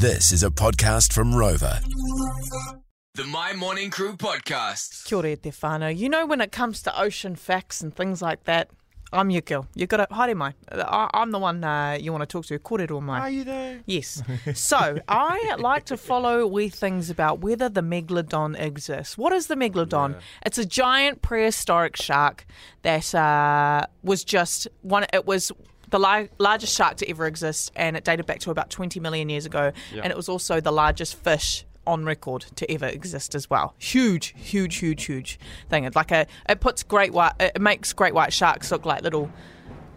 [0.00, 1.82] This is a podcast from Rova.
[3.14, 5.04] The Mai Morning Crew podcast.
[5.04, 5.94] Kia ora te whānau.
[5.96, 8.68] You know, when it comes to ocean facts and things like that,
[9.12, 9.66] I'm your girl.
[9.74, 10.54] You got to haere mai.
[10.72, 12.58] I- I'm the one uh, you want to talk to.
[12.58, 13.20] Kōrero mai.
[13.20, 13.80] Are you do?
[13.86, 14.22] Yes.
[14.54, 19.18] So I like to follow wee things about whether the megalodon exists.
[19.18, 20.14] What is the megalodon?
[20.46, 22.46] It's a giant prehistoric shark
[22.82, 25.06] that uh, was just one.
[25.12, 25.50] It was
[25.90, 29.28] the li- largest shark to ever exist, and it dated back to about 20 million
[29.28, 29.72] years ago.
[29.92, 30.02] Yeah.
[30.02, 33.74] And it was also the largest fish on record to ever exist as well.
[33.78, 35.84] Huge, huge, huge, huge thing.
[35.84, 36.26] It's like a.
[36.48, 37.32] It puts great white.
[37.40, 39.30] It makes great white sharks look like little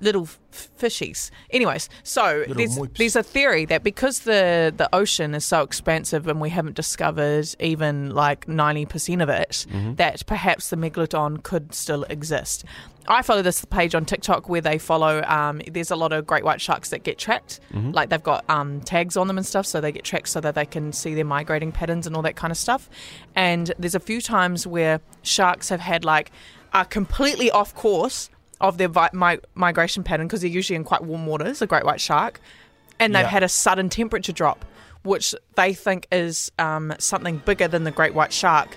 [0.00, 1.30] little f- fishies.
[1.50, 2.96] Anyways, so there's, moips.
[2.96, 7.48] there's a theory that because the, the ocean is so expansive and we haven't discovered
[7.60, 12.64] even like 90% of it, that perhaps the megalodon could still exist.
[13.08, 15.22] I follow this page on TikTok where they follow.
[15.22, 18.80] Um, there's a lot of great white sharks that get tracked, like they've got um,
[18.80, 21.24] tags on them and stuff, so they get tracked so that they can see their
[21.24, 22.90] migrating patterns and all that kind of stuff.
[23.36, 26.32] And there's a few times where sharks have had like
[26.72, 28.28] are completely off course
[28.60, 31.84] of their vi- mi- migration pattern because they're usually in quite warm waters, a great
[31.84, 32.40] white shark,
[32.98, 33.28] and they've Yeah.
[33.28, 34.64] had a sudden temperature drop,
[35.02, 38.76] which they think is um, something bigger than the great white shark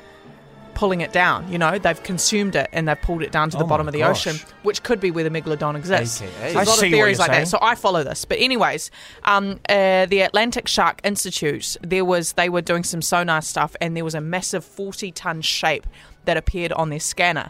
[0.75, 1.52] pulling it down.
[1.52, 3.94] You know, they've consumed it and they've pulled it down to the Oh bottom of
[3.94, 4.25] the gosh.
[4.27, 6.21] ocean, which could be where the megalodon exists.
[6.21, 6.31] AKA.
[6.31, 7.43] So I there's a lot of theories like saying.
[7.43, 7.47] that.
[7.49, 8.23] So I follow this.
[8.23, 8.89] But anyways,
[9.25, 13.97] um, uh, the Atlantic Shark Institute, there was they were doing some sonar stuff, and
[13.97, 15.86] there was a massive forty-ton shape
[16.23, 17.49] that appeared on their scanner,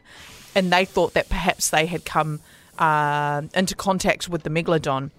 [0.56, 2.40] and they thought that perhaps they had come
[2.78, 5.12] uh, into contact with the megalodon.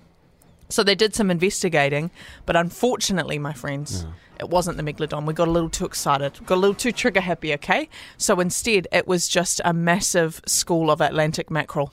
[0.68, 2.10] So they did some investigating,
[2.46, 4.06] but unfortunately, my friends,
[4.38, 5.26] it wasn't the megalodon.
[5.26, 7.52] We got a little too excited, got a little too trigger happy.
[7.54, 11.92] Okay, so instead, it was just a massive school of Atlantic mackerel.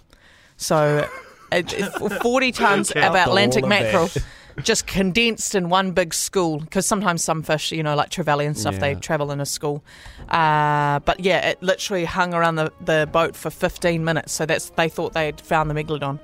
[0.57, 1.07] So,
[1.51, 4.09] it, it- forty tons of Atlantic all of mackerel.
[4.63, 8.57] Just condensed in one big school because sometimes some fish, you know, like trevally and
[8.57, 9.83] stuff, they travel in a school.
[10.29, 14.33] Uh, but yeah, it literally hung around the, the boat for 15 minutes.
[14.33, 16.19] So that's they thought they had found the megalodon.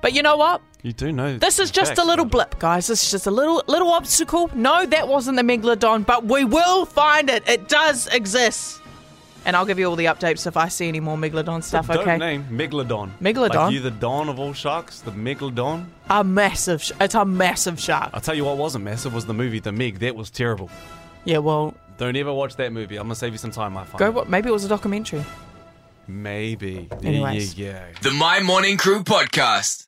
[0.00, 0.60] But you know what?
[0.82, 1.38] You do know.
[1.38, 2.86] This is just a little blip, guys.
[2.88, 4.50] This is just a little little obstacle.
[4.54, 7.48] No, that wasn't the megalodon, but we will find it.
[7.48, 8.80] It does exist.
[9.46, 11.98] And I'll give you all the updates if I see any more megalodon stuff, Dope
[11.98, 12.16] okay?
[12.16, 13.10] name, Megalodon.
[13.20, 13.54] Megalodon?
[13.54, 15.86] Like you, the dawn of all sharks, the Megalodon.
[16.08, 18.10] A massive sh- it's a massive shark.
[18.14, 19.98] I'll tell you what wasn't massive was the movie The Meg.
[19.98, 20.70] That was terrible.
[21.24, 22.96] Yeah, well, Don't ever watch that movie.
[22.96, 23.98] I'm gonna save you some time, my friend.
[23.98, 25.24] go what maybe it was a documentary.
[26.06, 26.88] Maybe.
[27.02, 27.56] Anyways.
[27.58, 27.98] Yeah, yeah, yeah.
[28.02, 29.86] The Mai Morning Crew podcast.